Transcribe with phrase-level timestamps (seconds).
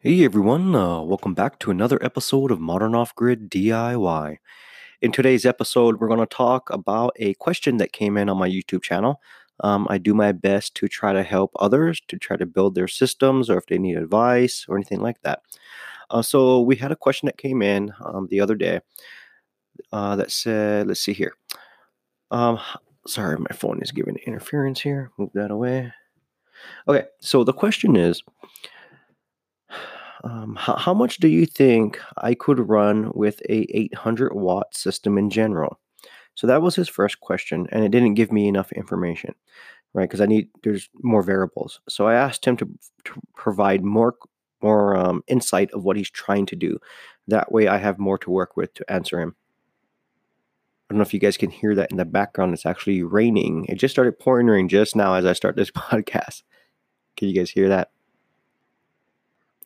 [0.00, 4.36] Hey everyone, uh, welcome back to another episode of Modern Off Grid DIY.
[5.02, 8.48] In today's episode, we're going to talk about a question that came in on my
[8.48, 9.20] YouTube channel.
[9.58, 12.86] Um, I do my best to try to help others to try to build their
[12.86, 15.40] systems or if they need advice or anything like that.
[16.10, 18.78] Uh, so, we had a question that came in um, the other day
[19.90, 21.34] uh, that said, let's see here.
[22.30, 22.60] Um,
[23.04, 25.10] sorry, my phone is giving interference here.
[25.18, 25.92] Move that away.
[26.86, 28.22] Okay, so the question is
[30.24, 35.18] um, how, how much do you think I could run with a 800 watt system
[35.18, 35.78] in general?
[36.34, 39.34] So that was his first question, and it didn't give me enough information,
[39.92, 40.08] right?
[40.08, 41.80] Because I need there's more variables.
[41.88, 42.68] So I asked him to,
[43.04, 44.14] to provide more
[44.62, 46.78] more um, insight of what he's trying to do.
[47.28, 49.34] That way, I have more to work with to answer him.
[50.88, 52.54] I don't know if you guys can hear that in the background.
[52.54, 53.66] It's actually raining.
[53.66, 56.42] It just started pouring rain just now as I start this podcast.
[57.16, 57.90] Can you guys hear that?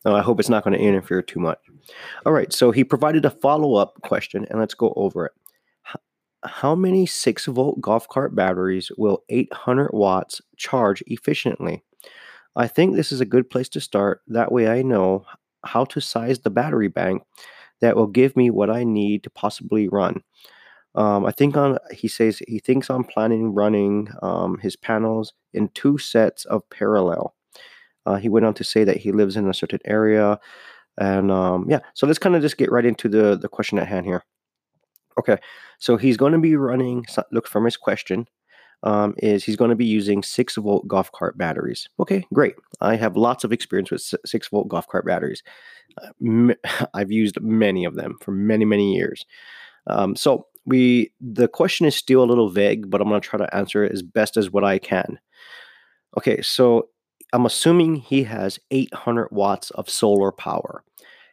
[0.05, 1.59] No, I hope it's not going to interfere too much.
[2.25, 5.31] All right, so he provided a follow up question, and let's go over it.
[6.45, 11.83] How many 6 volt golf cart batteries will 800 watts charge efficiently?
[12.55, 14.21] I think this is a good place to start.
[14.27, 15.25] That way, I know
[15.63, 17.23] how to size the battery bank
[17.79, 20.21] that will give me what I need to possibly run.
[20.95, 25.69] Um, I think on he says he thinks I'm planning running um, his panels in
[25.69, 27.33] two sets of parallel.
[28.05, 30.39] Uh, he went on to say that he lives in a certain area,
[30.97, 31.79] and um, yeah.
[31.93, 34.23] So let's kind of just get right into the the question at hand here.
[35.19, 35.37] Okay,
[35.79, 37.05] so he's going to be running.
[37.31, 38.27] Look from his question.
[38.85, 41.87] Um, is he's going to be using six volt golf cart batteries.
[42.01, 42.55] Okay, great.
[42.81, 45.41] I have lots of experience with six volt golf cart batteries.
[46.01, 46.53] Uh,
[46.93, 49.25] I've used many of them for many many years.
[49.87, 53.39] Um, so we the question is still a little vague, but I'm going to try
[53.39, 55.19] to answer it as best as what I can.
[56.17, 56.89] Okay, so
[57.33, 60.83] I'm assuming he has 800 watts of solar power.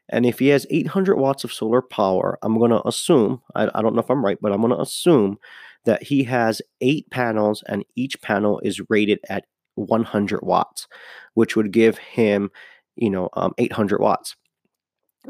[0.08, 3.82] And if he has 800 watts of solar power, I'm going to assume, I, I,
[3.82, 5.38] don't know if I'm right, but I'm going to assume
[5.84, 9.44] that he has eight panels and each panel is rated at
[9.76, 10.88] 100 watts,
[11.34, 12.50] which would give him,
[12.96, 14.36] you know, um, 800 watts.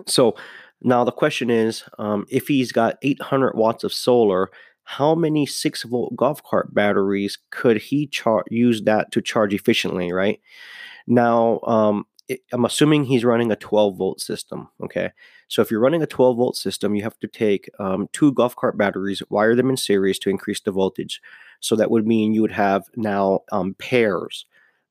[0.07, 0.37] So
[0.81, 4.51] now the question is um, if he's got 800 watts of solar,
[4.91, 10.11] how many six volt golf cart batteries could he char- use that to charge efficiently,
[10.11, 10.41] right?
[11.07, 14.69] Now, um, it, I'm assuming he's running a 12 volt system.
[14.83, 15.11] Okay.
[15.47, 18.57] So if you're running a 12 volt system, you have to take um, two golf
[18.57, 21.21] cart batteries, wire them in series to increase the voltage.
[21.61, 24.45] So that would mean you would have now um, pairs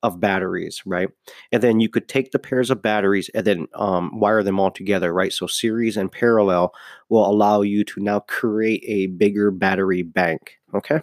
[0.04, 1.10] of batteries, right?
[1.52, 4.72] And then you could take the pairs of batteries and then um, wire them all
[4.72, 5.34] together, right?
[5.34, 6.74] So series and parallel
[7.10, 10.58] will allow you to now create a bigger battery bank.
[10.74, 11.02] Okay,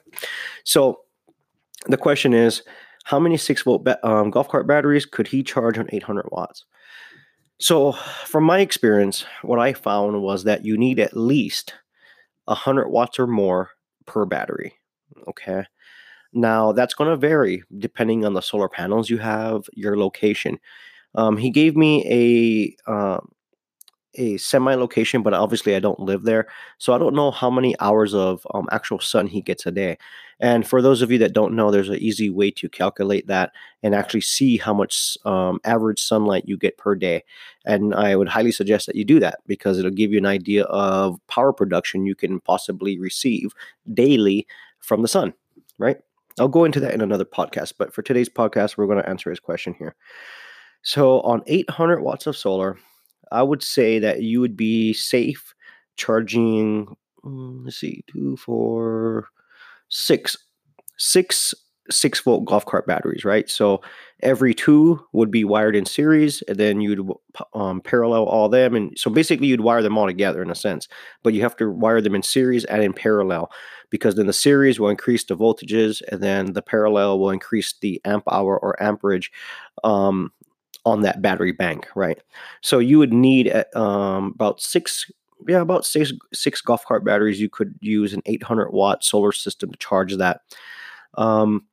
[0.65, 1.01] so
[1.87, 2.63] the question is,
[3.05, 6.65] how many six volt ba- um, golf cart batteries could he charge on 800 watts?
[7.59, 7.93] So,
[8.25, 11.75] from my experience, what I found was that you need at least
[12.45, 13.71] 100 watts or more
[14.05, 14.75] per battery.
[15.29, 15.65] Okay.
[16.33, 20.59] Now, that's going to vary depending on the solar panels you have, your location.
[21.15, 23.21] Um, he gave me a uh,
[24.19, 26.47] a semi location, but obviously I don't live there,
[26.79, 29.99] so I don't know how many hours of um, actual sun he gets a day.
[30.41, 33.53] And for those of you that don't know, there's an easy way to calculate that
[33.83, 37.25] and actually see how much um, average sunlight you get per day.
[37.65, 40.65] And I would highly suggest that you do that because it'll give you an idea
[40.65, 43.53] of power production you can possibly receive
[43.95, 44.47] daily
[44.81, 45.33] from the sun,
[45.79, 45.99] right?
[46.39, 49.31] I'll go into that in another podcast, but for today's podcast, we're going to answer
[49.31, 49.95] his question here.
[50.83, 52.79] So, on 800 watts of solar,
[53.33, 55.55] I would say that you would be safe
[55.97, 56.95] charging,
[57.25, 59.29] mm, let's see, two, four,
[59.89, 60.37] six,
[60.99, 61.55] six
[61.91, 63.49] six volt golf cart batteries, right?
[63.49, 63.81] So
[64.21, 67.09] every two would be wired in series, and then you'd
[67.55, 70.89] um, parallel all them, and so basically you'd wire them all together in a sense.
[71.23, 73.51] But you have to wire them in series and in parallel,
[73.91, 78.01] because then the series will increase the voltages, and then the parallel will increase the
[78.05, 79.31] amp hour or amperage
[79.85, 80.33] um,
[80.85, 82.21] on that battery bank, right?
[82.63, 85.11] So you would need uh, um, about six
[85.47, 87.41] yeah, about six six golf cart batteries.
[87.41, 90.41] You could use an 800 watt solar system to charge that.
[91.15, 91.67] Um,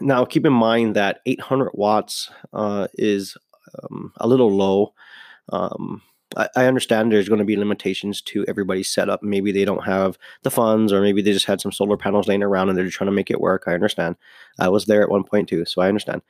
[0.00, 3.36] now, keep in mind that 800 watts uh, is
[3.82, 4.94] um, a little low.
[5.50, 6.02] Um,
[6.36, 9.22] I, understand there's going to be limitations to everybody's setup.
[9.22, 12.42] Maybe they don't have the funds, or maybe they just had some solar panels laying
[12.42, 13.64] around and they're just trying to make it work.
[13.66, 14.16] I understand.
[14.58, 16.22] I was there at one point too, so I understand.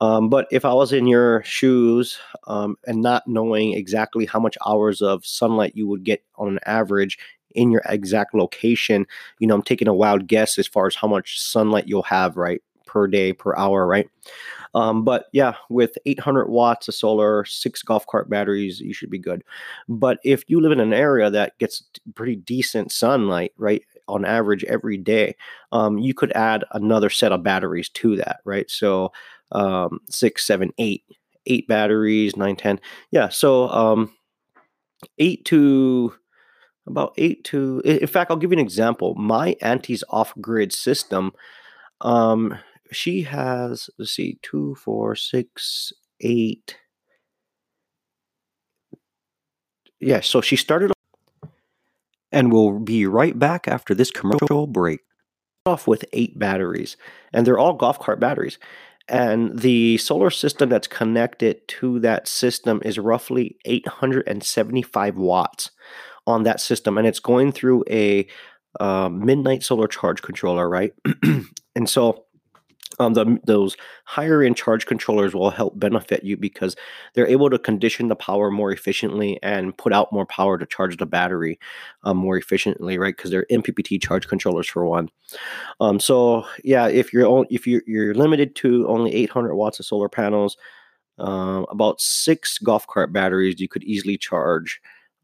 [0.00, 4.58] Um, but if I was in your shoes um, and not knowing exactly how much
[4.66, 7.18] hours of sunlight you would get on an average
[7.54, 9.06] in your exact location,
[9.38, 12.36] you know, I'm taking a wild guess as far as how much sunlight you'll have,
[12.36, 14.08] right, per day, per hour, right?
[14.74, 19.18] Um, but yeah, with 800 watts of solar, six golf cart batteries, you should be
[19.18, 19.42] good.
[19.88, 21.82] But if you live in an area that gets
[22.14, 25.34] pretty decent sunlight, right, on average every day,
[25.72, 28.70] um, you could add another set of batteries to that, right?
[28.70, 29.12] So
[29.52, 31.04] um, six, seven, eight,
[31.46, 32.78] eight batteries, nine, ten.
[33.10, 34.12] Yeah, so um,
[35.18, 36.12] eight to
[36.86, 37.80] about eight to.
[37.84, 39.14] In fact, I'll give you an example.
[39.14, 41.32] My auntie's off-grid system
[42.02, 42.54] um
[42.92, 46.76] she has let's see two four six eight
[50.00, 50.92] yeah so she started
[52.32, 55.00] and we'll be right back after this commercial break.
[55.64, 56.96] Off with eight batteries
[57.32, 58.56] and they're all golf cart batteries
[59.08, 65.72] and the solar system that's connected to that system is roughly 875 watts
[66.24, 68.28] on that system and it's going through a
[68.78, 70.92] uh, MidNite solar charge controller right?
[71.76, 72.24] And so
[72.98, 76.76] um, the, those higher end charge controllers will help benefit you because
[77.14, 80.96] they're able to condition the power more efficiently and put out more power to charge
[80.96, 81.58] the battery
[82.04, 83.16] um, more efficiently, right?
[83.16, 85.08] Because they're MPPT charge controllers for one.
[85.80, 90.08] Um, so yeah, if you're if you're, you're limited to only 800 watts of solar
[90.08, 90.56] panels,
[91.18, 94.80] uh, about six golf cart batteries you could easily charge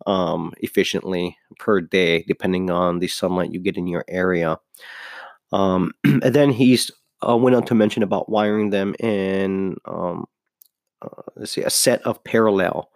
[0.07, 4.59] um, efficiently per day, depending on the sunlight you get in your area.
[5.53, 6.91] Um, and then he's
[7.27, 10.27] uh, went on to mention about wiring them in um,
[11.03, 12.91] uh, let's see a set of parallel.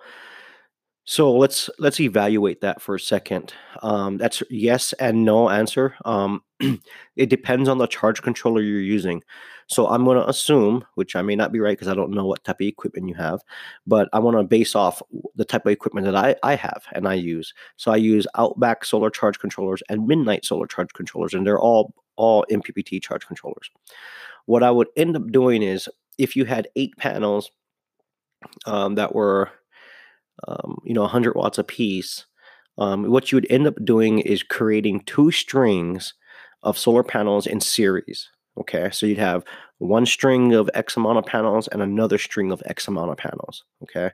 [1.09, 3.55] So let's let's evaluate that for a second.
[3.83, 5.95] Um, that's yes and no answer.
[6.05, 6.43] Um,
[7.17, 9.23] it depends on the charge controller you're using.
[9.69, 12.27] So I'm going to assume, which I may not be right because I don't know
[12.27, 13.41] what type of equipment you have,
[13.87, 15.03] but I want to base off
[15.35, 17.53] the type of equipment that I, I have and I use.
[17.77, 21.95] So I use Outback solar charge controllers and MidNite solar charge controllers, and they're all
[22.17, 23.71] all MPPT charge controllers.
[24.47, 27.51] What I would end up doing is if you had eight panels
[28.67, 29.51] um, that were,
[30.47, 32.27] um, you know, 100 watts a piece,
[32.79, 36.15] um, what you would end up doing is creating two strings
[36.63, 38.29] of solar panels in series.
[38.59, 39.45] Okay, so you'd have
[39.79, 43.65] one string of X amount of panels and another string of X amount of panels.
[43.83, 44.11] Okay,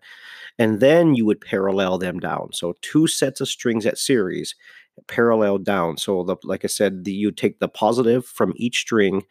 [0.59, 2.49] and then you would parallel them down.
[2.53, 4.55] So two sets of strings at series
[5.09, 5.97] parallel down.
[5.97, 9.23] So the, like I said, the, you take the positive from each string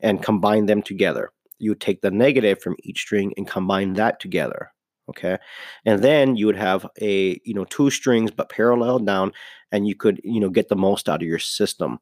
[0.00, 1.30] and combine them together.
[1.58, 4.72] You take the negative from each string and combine that together.
[5.08, 5.38] Okay.
[5.84, 9.32] And then you would have a, you know, two strings but parallel down
[9.70, 11.98] and you could, you know, get the most out of your system.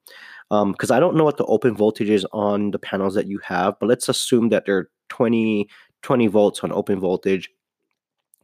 [0.51, 3.41] Um, because I don't know what the open voltage is on the panels that you
[3.45, 5.69] have, but let's assume that they're 20,
[6.03, 7.49] 20 volts on open voltage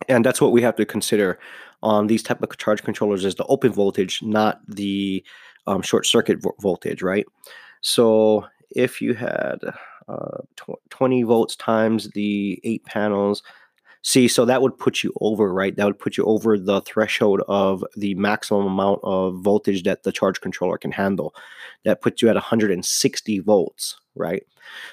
[0.08, 1.38] and that's what we have to consider
[1.82, 5.24] on these type of charge controllers is the open voltage not the
[5.66, 7.26] um, short circuit vo- voltage right?
[7.80, 9.58] So if you had
[10.08, 13.42] uh, tw- 20 volts times the eight panels
[14.02, 15.76] see so that would put you over right?
[15.76, 20.12] That would put you over the threshold of the maximum amount of voltage that the
[20.12, 21.34] charge controller can handle.
[21.84, 24.44] That puts you at 160 volts right?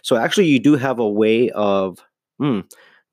[0.01, 1.99] So actually you do have a way of
[2.39, 2.61] hmm,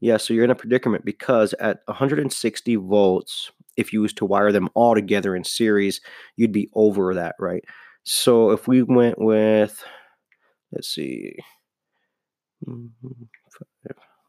[0.00, 4.52] yeah, so you're in a predicament because at 160 volts, if you was to wire
[4.52, 6.00] them all together in series,
[6.36, 7.64] you'd be over that, right?
[8.04, 9.82] So if we went with,
[10.72, 11.36] let's see,
[12.66, 13.08] mm-hmm,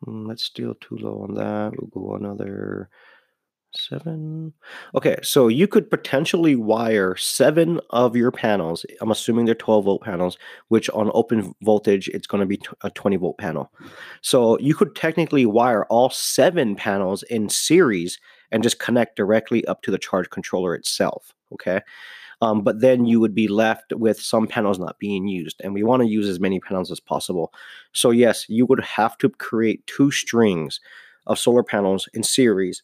[0.08, 1.74] mm, let's still too low on that.
[1.78, 2.90] We'll go another
[3.74, 4.54] Seven.
[4.96, 8.86] Okay, so you could potentially wire seven of your panels.
[9.00, 10.38] I'm assuming they're 12 volt panels,
[10.68, 13.72] which on open voltage, it's going to be a 20 volt panel.
[14.22, 18.20] So you could technically wire all seven panels in series
[18.52, 21.34] and just connect directly up to the charge controller itself.
[21.54, 21.80] Okay.
[22.42, 25.62] Um, but then you would be left with some panels not being used.
[25.64, 27.54] And we want to use as many panels as possible.
[27.94, 30.82] So, yes, you would have to create two strings
[31.28, 32.82] of solar panels in series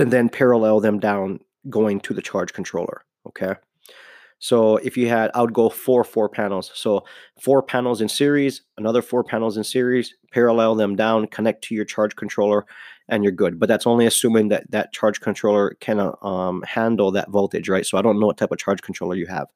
[0.00, 3.02] and then parallel them down going to the charge controller.
[3.26, 3.54] Okay.
[4.38, 6.70] So if you had, I would go four, four panels.
[6.74, 7.04] So
[7.38, 11.84] four panels in series, another four panels in series, parallel them down, connect to your
[11.84, 12.64] charge controller,
[13.08, 13.60] and you're good.
[13.60, 17.84] But that's only assuming that that charge controller can um, handle that voltage, right?
[17.84, 19.48] So I don't know what type of charge controller you have.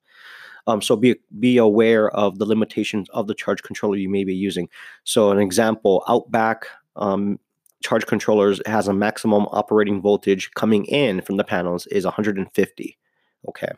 [0.67, 4.35] Um, so be be aware of the limitations of the charge controller you may be
[4.35, 4.69] using.
[5.05, 7.39] So an example, Outback um,
[7.85, 12.99] charge controllers has a maximum operating voltage coming in from the panels is 150.
[13.47, 13.69] Okay.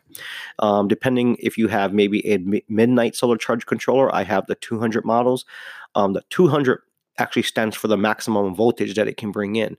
[0.59, 5.03] Um, depending if you have maybe a MidNite solar charge controller, I have the 200
[5.03, 5.45] models.
[5.93, 6.79] Um, the 200
[7.17, 9.75] actually stands for the maximum voltage that it can bring in,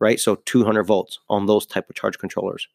[0.00, 0.18] right?
[0.18, 2.66] So 200 volts on those type of charge controllers.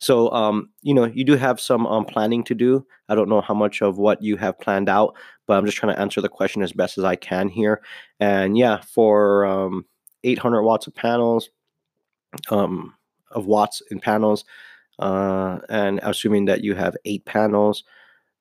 [0.00, 2.84] So, um, you know, you do have some um, planning to do.
[3.08, 5.14] I don't know how much of what you have planned out,
[5.46, 7.80] but I'm just trying to answer the question as best as I can here.
[8.18, 9.84] And yeah, for um,
[10.28, 11.50] 800 watts of panels,
[12.50, 12.94] um,
[13.30, 14.44] of watts in panels,
[14.98, 17.84] uh, and assuming that you have eight panels,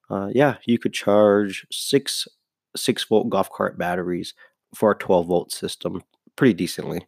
[0.09, 2.27] uh, yeah, you could charge six
[2.75, 4.33] six volt golf cart batteries
[4.75, 6.03] for a 12 volt system
[6.35, 7.01] pretty decently.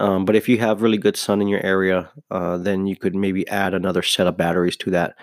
[0.00, 3.14] Um, but if you have really good sun in your area, uh, then you could
[3.14, 5.14] maybe add another set of batteries to that.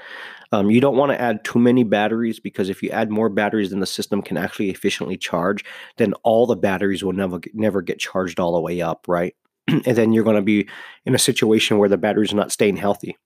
[0.52, 3.70] Um, you don't want to add too many batteries because if you add more batteries
[3.70, 5.64] than the system can actually efficiently charge,
[5.98, 9.36] then all the batteries will never never get charged all the way up, right?
[9.68, 10.68] and then you're going to be
[11.06, 13.18] in a situation where the batteries are not staying healthy.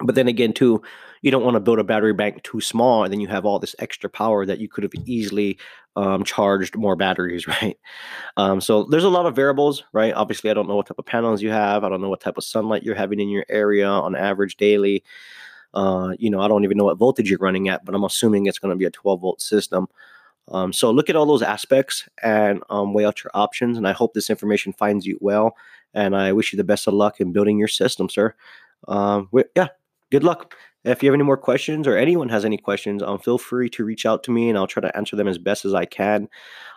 [0.00, 0.82] But then again, too,
[1.22, 3.58] you don't want to build a battery bank too small, and then you have all
[3.58, 5.58] this extra power that you could have easily
[5.96, 7.76] um, charged more batteries, right?
[8.36, 10.14] Um, so there's a lot of variables, right?
[10.14, 11.82] Obviously, I don't know what type of panels you have.
[11.82, 15.02] I don't know what type of sunlight you're having in your area on average daily.
[15.74, 18.46] Uh, you know, I don't even know what voltage you're running at, but I'm assuming
[18.46, 19.88] it's going to be a 12 volt system.
[20.50, 23.76] Um, so look at all those aspects and um, weigh out your options.
[23.76, 25.56] And I hope this information finds you well.
[25.94, 28.34] And I wish you the best of luck in building your system, sir.
[28.86, 29.68] Um, yeah,
[30.10, 30.54] good luck.
[30.84, 33.84] If you have any more questions or anyone has any questions, um, feel free to
[33.84, 36.28] reach out to me and I'll try to answer them as best as I can.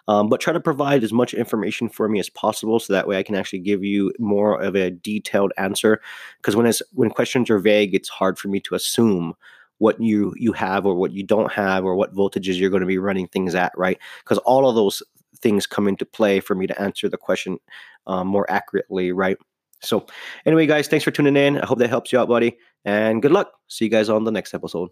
[0.07, 3.17] Um, but try to provide as much information for me as possible so that way
[3.19, 6.01] I can actually give you more of a detailed answer.
[6.37, 9.35] Because when it's when questions are vague, it's hard for me to assume
[9.77, 12.87] what you you have or what you don't have or what voltages you're going to
[12.87, 13.99] be running things at, right?
[14.23, 15.03] Because all of those
[15.37, 17.59] things come into play for me to answer the question
[18.07, 19.37] um, more accurately, right?
[19.81, 20.05] So,
[20.45, 21.57] anyway, guys, thanks for tuning in.
[21.57, 22.57] I hope that helps you out, buddy.
[22.85, 23.51] And good luck.
[23.67, 24.89] See you guys on the next episode.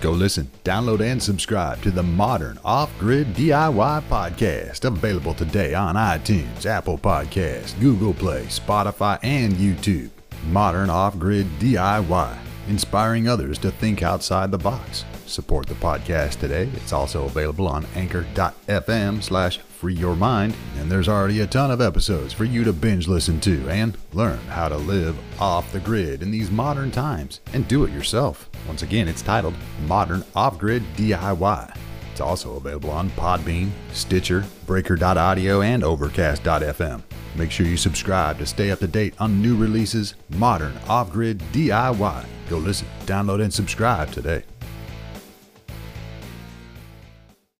[0.00, 5.94] Go listen, download, and subscribe to the Modern Off Grid DIY podcast, available today on
[5.94, 10.08] iTunes, Apple Podcasts, Google Play, Spotify, and YouTube.
[10.46, 15.04] Modern Off Grid DIY, inspiring others to think outside the box.
[15.26, 16.68] Support the podcast today.
[16.74, 21.80] It's also available on anchor.fm slash free your mind, and there's already a ton of
[21.80, 26.22] episodes for you to binge listen to and learn how to live off the grid
[26.22, 28.50] in these modern times and do it yourself.
[28.66, 29.54] Once again, it's titled
[29.86, 31.76] Modern Off Grid DIY.
[32.12, 37.02] It's also available on Podbean, Stitcher, Breaker.audio, and Overcast.fm.
[37.36, 41.38] Make sure you subscribe to stay up to date on new releases, Modern Off Grid
[41.52, 42.26] DIY.
[42.48, 44.42] Go listen, download, and subscribe today.